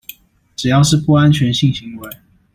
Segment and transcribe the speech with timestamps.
[0.55, 2.09] 只要是不安全性行為